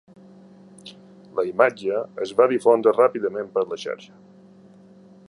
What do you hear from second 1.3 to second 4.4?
La imatge es va difondre ràpidament per la xarxa.